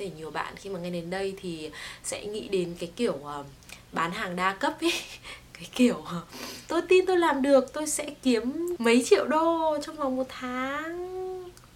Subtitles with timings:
[0.00, 0.54] thể nhiều bạn.
[0.56, 1.70] Khi mà nghe đến đây thì
[2.04, 3.46] sẽ nghĩ đến cái kiểu uh,
[3.92, 4.92] bán hàng đa cấp ấy
[5.52, 6.20] cái kiểu ờ,
[6.68, 11.20] tôi tin tôi làm được tôi sẽ kiếm mấy triệu đô trong vòng một tháng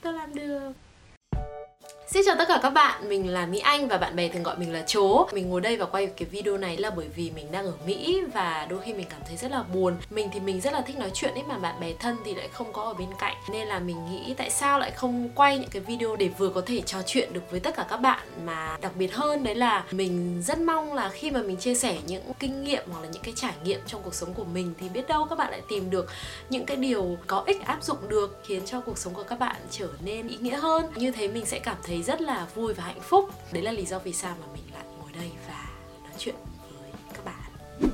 [0.00, 0.72] tôi làm được.
[2.14, 4.56] Xin chào tất cả các bạn, mình là Mỹ Anh và bạn bè thường gọi
[4.56, 5.28] mình là Chố.
[5.32, 8.22] Mình ngồi đây và quay cái video này là bởi vì mình đang ở Mỹ
[8.34, 9.96] và đôi khi mình cảm thấy rất là buồn.
[10.10, 12.48] Mình thì mình rất là thích nói chuyện ấy mà bạn bè thân thì lại
[12.52, 13.36] không có ở bên cạnh.
[13.52, 16.62] Nên là mình nghĩ tại sao lại không quay những cái video để vừa có
[16.66, 19.84] thể trò chuyện được với tất cả các bạn Mà đặc biệt hơn đấy là
[19.90, 23.22] mình rất mong là khi mà mình chia sẻ những kinh nghiệm hoặc là những
[23.22, 25.90] cái trải nghiệm trong cuộc sống của mình Thì biết đâu các bạn lại tìm
[25.90, 26.06] được
[26.50, 29.56] những cái điều có ích áp dụng được Khiến cho cuộc sống của các bạn
[29.70, 30.84] trở nên ý nghĩa hơn.
[30.96, 33.30] Như thế mình sẽ cảm thấy rất là vui và hạnh phúc.
[33.52, 35.64] Đấy là lý do vì sao mà mình lại ngồi đây và
[36.02, 36.34] nói chuyện
[36.70, 37.34] với các bạn.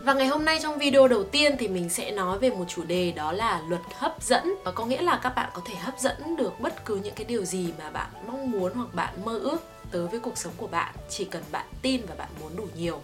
[0.05, 2.84] Và ngày hôm nay trong video đầu tiên thì mình sẽ nói về một chủ
[2.84, 4.55] đề đó là luật hấp dẫn.
[4.64, 7.24] Và có nghĩa là các bạn có thể hấp dẫn được bất cứ những cái
[7.24, 9.59] điều gì mà bạn mong muốn hoặc bạn mơ ước
[9.91, 10.95] tới với cuộc sống của bạn.
[11.11, 13.00] Chỉ cần bạn tin và bạn muốn đủ nhiều.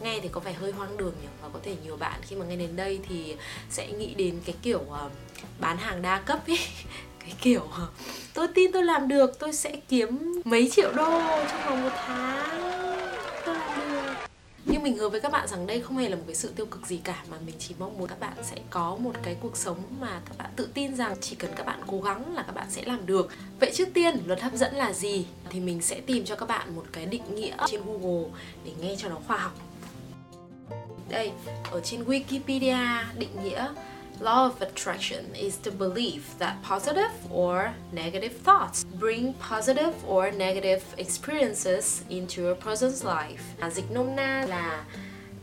[0.00, 1.28] Nghe thì có vẻ hơi hoang đường nhỉ?
[1.42, 3.36] Và có thể nhiều bạn khi mà nghe đến đây thì
[3.70, 5.12] sẽ nghĩ đến cái kiểu uh,
[5.60, 6.58] bán hàng đa cấp ấy
[7.20, 7.88] cái kiểu ờ,
[8.38, 12.60] tôi tin tôi làm được, tôi sẽ kiếm mấy triệu đô trong vòng một tháng.
[13.46, 14.12] Tôi làm được.
[14.64, 16.66] Nhưng mình hứa với các bạn rằng đây không hề là một cái sự tiêu
[16.66, 19.56] cực gì cả, mà mình chỉ mong muốn các bạn sẽ có một cái cuộc
[19.56, 22.54] sống mà các bạn tự tin rằng chỉ cần các bạn cố gắng là các
[22.54, 23.30] bạn sẽ làm được.
[23.60, 25.26] Vậy trước tiên, luật hấp dẫn là gì?
[25.50, 28.28] Thì mình sẽ tìm cho các bạn một cái định nghĩa trên google
[28.64, 29.52] để nghe cho nó khoa học.
[31.08, 31.32] Đây,
[31.70, 33.68] ở trên wikipedia, định nghĩa
[34.20, 40.82] Law of attraction is the belief that positive or negative thoughts bring positive or negative
[40.98, 43.42] experiences into a person's life.
[43.70, 44.84] Dịch nôm na là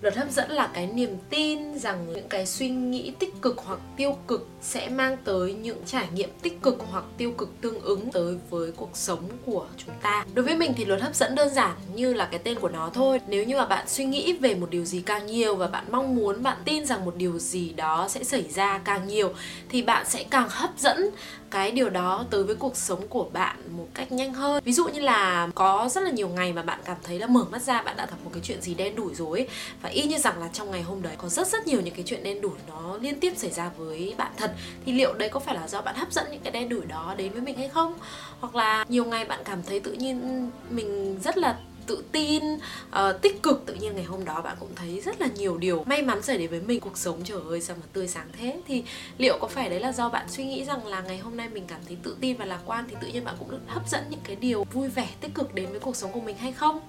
[0.05, 3.79] Luật hấp dẫn là cái niềm tin rằng những cái suy nghĩ tích cực hoặc
[3.97, 8.11] tiêu cực sẽ mang tới những trải nghiệm tích cực hoặc tiêu cực tương ứng
[8.11, 10.25] tới với cuộc sống của chúng ta.
[10.33, 12.89] Đối với mình thì luật hấp dẫn đơn giản như là cái tên của nó
[12.93, 13.21] thôi.
[13.27, 16.15] Nếu như mà bạn suy nghĩ về một điều gì càng nhiều và bạn mong
[16.15, 19.33] muốn, bạn tin rằng một điều gì đó sẽ xảy ra càng nhiều
[19.69, 21.09] thì bạn sẽ càng hấp dẫn
[21.55, 24.87] cái điều đó tới với cuộc sống của bạn một cách nhanh hơn ví dụ
[24.87, 27.81] như là có rất là nhiều ngày mà bạn cảm thấy là mở mắt ra
[27.81, 29.47] bạn đã gặp một cái chuyện gì đen đủi rồi
[29.81, 32.03] và y như rằng là trong ngày hôm đấy có rất rất nhiều những cái
[32.07, 34.53] chuyện đen đủi nó liên tiếp xảy ra với bạn thật.
[34.85, 37.15] Thì liệu đấy có phải là do bạn hấp dẫn những cái đen đủi đó
[37.17, 37.93] đến với mình hay không?
[38.39, 43.21] Hoặc là nhiều ngày bạn cảm thấy tự nhiên mình rất là tự tin uh,
[43.21, 43.63] tích cực.
[43.65, 46.37] Tự nhiên ngày hôm đó bạn cũng thấy rất là nhiều điều may mắn xảy
[46.37, 46.79] đến với mình.
[46.79, 48.61] Cuộc sống trời ơi sao mà tươi sáng thế?
[48.67, 48.83] Thì
[49.17, 51.63] liệu có phải đấy là do bạn suy nghĩ rằng là ngày hôm nay mình
[51.67, 54.03] cảm thấy tự tin và lạc quan thì tự nhiên bạn cũng được hấp dẫn
[54.09, 56.79] những cái điều vui vẻ tích cực đến với cuộc sống của mình hay không?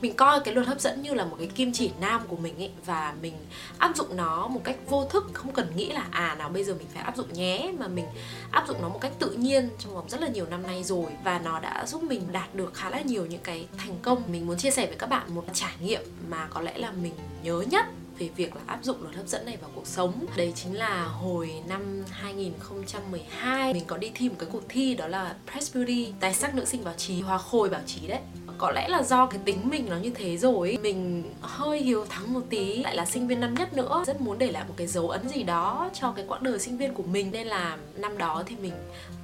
[0.00, 2.56] Mình coi cái luật hấp dẫn như là một cái kim chỉ nam của mình
[2.56, 3.34] ấy và mình
[3.78, 6.74] áp dụng nó một cách vô thức không cần nghĩ là à nào bây giờ
[6.74, 8.06] mình phải áp dụng nhé mà mình
[8.50, 11.06] áp dụng nó một cách tự nhiên trong vòng rất là nhiều năm nay rồi.
[11.24, 14.22] Và nó đã giúp mình đạt được khá là nhiều những cái thành công.
[14.28, 17.14] Mình muốn chia sẻ với các bạn một trải nghiệm mà có lẽ là mình
[17.42, 17.86] nhớ nhất
[18.18, 20.26] về việc là áp dụng luật hấp dẫn này vào cuộc sống.
[20.36, 25.08] Đấy chính là hồi năm 2012 Mình có đi thi một cái cuộc thi đó
[25.08, 28.20] là Press Beauty Tài sắc nữ sinh báo chí, hoa khôi báo chí đấy
[28.58, 32.32] có lẽ là do cái tính mình nó như thế rồi mình hơi hiếu thắng
[32.32, 34.04] một tí, lại là sinh viên năm nhất nữa.
[34.06, 36.76] Rất muốn để lại một cái dấu ấn gì đó cho cái quãng đời sinh
[36.76, 37.30] viên của mình.
[37.30, 38.72] Nên là năm đó thì mình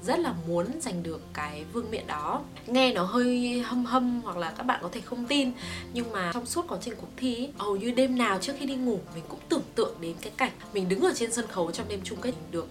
[0.02, 2.40] rất là muốn giành được cái vương miện đó.
[2.66, 5.52] Nghe nó hơi hâm hâm hoặc là các bạn có thể không tin,
[5.92, 8.74] nhưng mà trong suốt quá trình cuộc thi hầu như đêm nào trước khi đi
[8.74, 11.88] ngủ mình cũng tưởng tượng đến cái cảnh mình đứng ở trên sân khấu trong
[11.88, 12.68] đêm chung kết được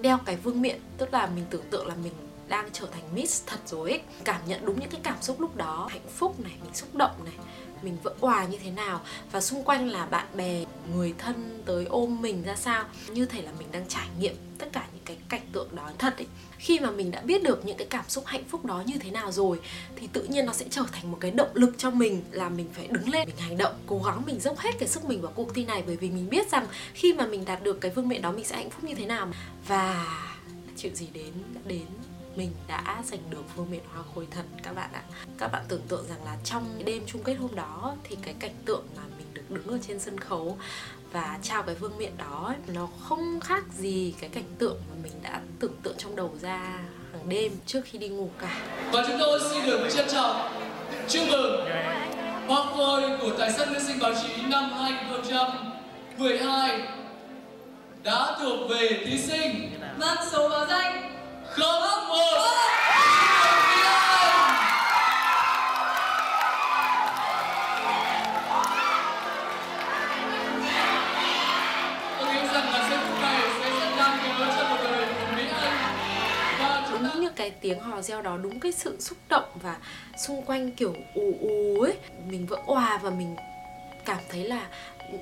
[0.00, 0.80] đeo cái vương miện.
[0.98, 2.12] Tức là mình tưởng tượng là mình
[2.48, 4.00] đang trở thành miss thật rồi ấy.
[4.24, 7.24] Cảm nhận đúng những cái cảm xúc lúc đó, hạnh phúc này, mình xúc động
[7.24, 7.34] này,
[7.82, 9.00] mình vỡ hòa như thế nào.
[9.32, 10.64] Và xung quanh là bạn bè,
[10.94, 12.84] người thân tới ôm mình ra sao.
[13.08, 16.16] Như thể là mình đang trải nghiệm tất cả những cái cảnh tượng đó thật
[16.18, 16.26] ấy.
[16.58, 19.10] Khi mà mình đã biết được những cái cảm xúc hạnh phúc đó như thế
[19.10, 19.60] nào rồi,
[19.96, 22.66] thì tự nhiên nó sẽ trở thành một cái động lực cho mình là mình
[22.72, 25.32] phải đứng lên, mình hành động, cố gắng mình dốc hết cái sức mình vào
[25.34, 25.82] cuộc thi này.
[25.86, 28.44] Bởi vì mình biết rằng khi mà mình đạt được cái vương miện đó, mình
[28.44, 29.28] sẽ hạnh phúc như thế nào.
[29.66, 30.06] Và
[30.76, 31.86] chuyện gì đến, đã đến
[32.36, 35.02] mình đã giành được vương miện hoa khôi thật các bạn ạ.
[35.38, 38.54] Các bạn tưởng tượng rằng là trong đêm chung kết hôm đó, thì cái cảnh
[38.64, 40.58] tượng mà mình được đứng ở trên sân khấu
[41.12, 45.12] và trao cái vương miện đó nó không khác gì cái cảnh tượng mà mình
[45.22, 46.78] đã tưởng tượng trong đầu ra
[47.12, 48.60] hàng đêm trước khi đi ngủ cả.
[48.92, 50.52] Và chúng tôi xin được trân trọng
[51.08, 51.66] chúc mừng
[52.46, 56.80] hoa khôi của tài sắc nữ sinh báo chí năm 2012
[58.02, 61.15] đã thuộc về thí sinh mang số báo danh
[61.82, 62.16] không một.
[76.90, 79.76] Đúng như cái cái tiếng hò reo đó, đúng cái sự xúc động và
[80.18, 81.94] xung quanh kiểu ù ù ấy,
[82.28, 83.36] mình vỡ òa và mình
[84.04, 84.66] cảm thấy là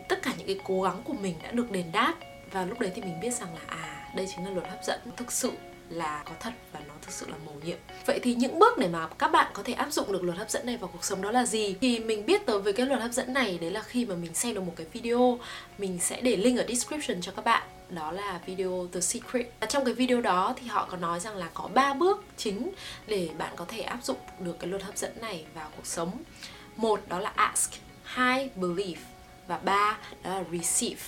[0.09, 2.15] tất cả những cái cố gắng của mình đã được đền đáp.
[2.53, 5.01] Và lúc đấy thì mình biết rằng là à đây chính là luật hấp dẫn,
[5.17, 5.53] thực sự
[5.91, 8.89] là có thật và nó thực sự là mầu nhiệm vậy thì những bước để
[8.89, 11.23] mà các bạn có thể áp dụng được luật hấp dẫn này vào cuộc sống
[11.23, 13.83] đó là gì thì mình biết tới với cái luật hấp dẫn này đấy là
[13.83, 15.39] khi mà mình xem được một cái video
[15.79, 19.47] mình sẽ để link ở description cho các bạn đó là video The Secret.
[19.61, 22.71] Và trong cái video đó thì họ có nói rằng là có 3 bước chính
[23.07, 26.23] để bạn có thể áp dụng được cái luật hấp dẫn này vào cuộc sống.
[26.77, 27.73] Một đó là ask,
[28.03, 29.01] hai believe
[29.47, 31.03] và ba đó là receive.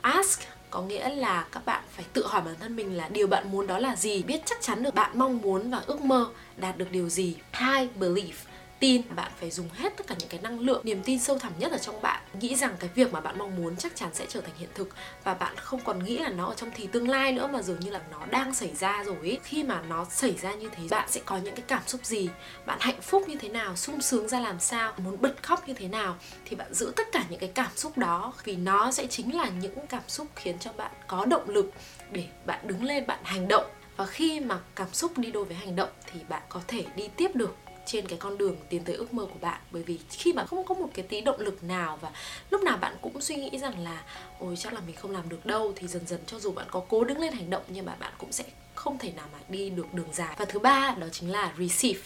[0.00, 3.52] Ask có nghĩa là các bạn phải tự hỏi bản thân mình là điều bạn
[3.52, 6.26] muốn đó là gì, biết chắc chắn được bạn mong muốn và ước mơ
[6.56, 7.36] đạt được điều gì.
[7.52, 8.49] Hai believe
[8.80, 9.02] tin.
[9.16, 11.72] Bạn phải dùng hết tất cả những cái năng lượng, niềm tin sâu thẳm nhất
[11.72, 12.22] ở trong bạn.
[12.40, 14.88] Nghĩ rằng cái việc mà bạn mong muốn chắc chắn sẽ trở thành hiện thực.
[15.24, 17.80] Và bạn không còn nghĩ là nó ở trong thì tương lai nữa, mà dường
[17.80, 19.38] như là nó đang xảy ra rồi ấy.
[19.42, 22.28] khi mà nó xảy ra như thế, bạn sẽ có những cái cảm xúc gì?
[22.66, 23.76] Bạn hạnh phúc như thế nào?
[23.76, 24.92] Sung sướng ra làm sao?
[24.98, 26.16] Muốn bật khóc như thế nào?
[26.44, 29.48] Thì bạn giữ tất cả những cái cảm xúc đó, vì nó sẽ chính là
[29.48, 31.70] những cảm xúc khiến cho bạn có động lực
[32.12, 33.64] để bạn đứng lên, bạn hành động.
[33.96, 37.08] Và khi mà cảm xúc đi đôi với hành động thì bạn có thể đi
[37.16, 37.56] tiếp được
[37.92, 39.60] trên cái con đường tiến tới ước mơ của bạn.
[39.70, 42.10] Bởi vì khi mà không có một cái tí động lực nào và
[42.50, 44.04] lúc nào bạn cũng suy nghĩ rằng là,
[44.38, 45.72] ôi, chắc là mình không làm được đâu.
[45.76, 48.12] Thì dần dần cho dù bạn có cố đứng lên hành động, nhưng mà bạn
[48.18, 48.44] cũng sẽ
[48.74, 50.36] không thể nào mà đi được đường dài.
[50.38, 52.00] Và thứ ba đó chính là receive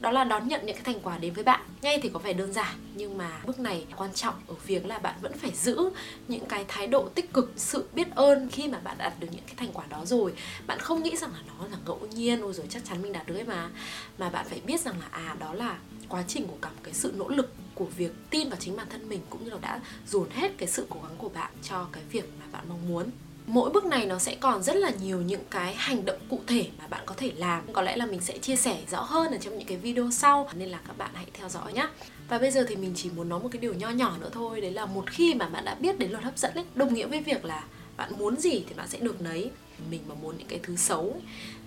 [0.00, 1.60] đó là đón nhận những cái thành quả đến với bạn.
[1.82, 4.98] Ngay thì có vẻ đơn giản, nhưng mà bước này quan trọng ở việc là
[4.98, 5.90] bạn vẫn phải giữ
[6.28, 9.44] những cái thái độ tích cực, sự biết ơn khi mà bạn đạt được những
[9.46, 10.32] cái thành quả đó rồi.
[10.66, 13.26] Bạn không nghĩ rằng là nó là ngẫu nhiên, ôi rồi chắc chắn mình đạt
[13.26, 13.70] được ấy mà.
[14.18, 15.78] Mà bạn phải biết rằng là à đó là
[16.08, 18.86] quá trình của cả một cái sự nỗ lực của việc tin vào chính bản
[18.90, 21.86] thân mình, cũng như là đã dồn hết cái sự cố gắng của bạn cho
[21.92, 23.10] cái việc mà bạn mong muốn
[23.48, 26.66] mỗi bước này nó sẽ còn rất là nhiều những cái hành động cụ thể
[26.78, 27.72] mà bạn có thể làm.
[27.72, 30.48] Có lẽ là mình sẽ chia sẻ rõ hơn ở trong những cái video sau,
[30.54, 31.88] nên là các bạn hãy theo dõi nhé
[32.28, 34.60] và bây giờ thì mình chỉ muốn nói một cái điều nho nhỏ nữa thôi,
[34.60, 37.06] đấy là một khi mà bạn đã biết đến luật hấp dẫn ấy, đồng nghĩa
[37.06, 37.64] với việc là
[37.96, 39.50] bạn muốn gì thì bạn sẽ được nấy.
[39.90, 41.20] Mình mà muốn những cái thứ xấu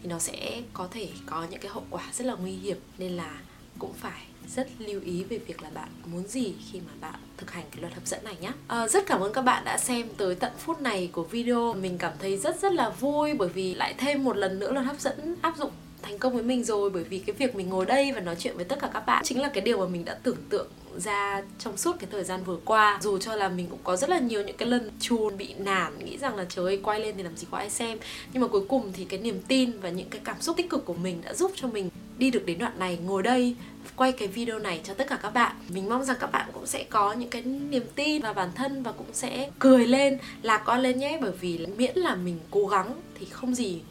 [0.04, 2.78] thì nó sẽ có thể có những cái hậu quả rất là nguy hiểm.
[2.98, 3.40] Nên là
[3.80, 4.22] cũng phải
[4.56, 7.82] rất lưu ý về việc là bạn muốn gì khi mà bạn thực hành cái
[7.82, 10.36] luật hấp dẫn này nhé à, ờ, rất cảm ơn các bạn đã xem tới
[10.36, 11.74] tận phút này của video.
[11.74, 14.86] Mình cảm thấy rất rất là vui bởi vì lại thêm một lần nữa luật
[14.86, 15.72] hấp dẫn áp dụng
[16.02, 16.90] thành công với mình rồi.
[16.90, 19.24] Bởi vì cái việc mình ngồi đây và nói chuyện với tất cả các bạn
[19.24, 20.68] chính là cái điều mà mình đã tưởng tượng
[20.98, 23.00] ra trong suốt cái thời gian vừa qua.
[23.02, 26.00] Dù cho là mình cũng có rất là nhiều những cái lần chùn bị nản
[26.06, 27.98] nghĩ rằng là trời ơi quay lên thì làm gì có ai xem.
[28.34, 30.86] Nhưng mà cuối cùng thì cái niềm tin và những cái cảm xúc tích cực
[30.86, 31.90] của mình đã giúp cho mình
[32.22, 33.56] đi được đến đoạn này, ngồi đây,
[33.96, 35.56] quay cái video này cho tất cả các bạn.
[35.70, 38.84] Mình mong rằng các bạn cũng sẽ có những cái niềm tin vào bản thân
[38.84, 41.18] và cũng sẽ cười lên, lạc quan lên nhé.
[41.22, 43.82] Bởi vì miễn là mình cố gắng thì không gì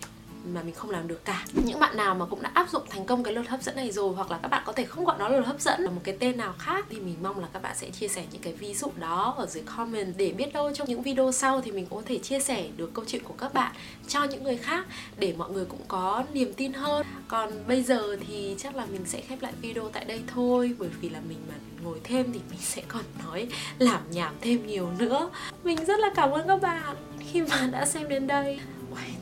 [0.44, 1.44] mà mình không làm được cả.
[1.52, 3.92] Những bạn nào mà cũng đã áp dụng thành công cái luật hấp dẫn này
[3.92, 5.90] rồi hoặc là các bạn có thể không gọi nó là luật hấp dẫn, là
[5.90, 8.42] một cái tên nào khác thì mình mong là các bạn sẽ chia sẻ những
[8.42, 10.16] cái ví dụ đó ở dưới comment.
[10.16, 13.04] Để biết đâu trong những video sau thì mình có thể chia sẻ được câu
[13.08, 13.72] chuyện của các bạn
[14.08, 14.86] cho những người khác
[15.18, 17.06] để mọi người cũng có niềm tin hơn.
[17.28, 20.88] Còn bây giờ thì chắc là mình sẽ khép lại video tại đây thôi, bởi
[21.00, 23.48] vì là mình mà ngồi thêm thì mình sẽ còn nói,
[23.78, 25.30] làm nhảm thêm nhiều nữa.
[25.64, 26.96] Mình rất là cảm ơn các bạn
[27.32, 28.60] khi mà đã xem đến đây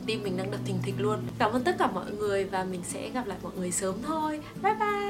[0.09, 1.19] tim mình đang đập thình thịch luôn.
[1.39, 4.39] Cảm ơn tất cả mọi người và mình sẽ gặp lại mọi người sớm thôi.
[4.63, 5.08] Bye bye!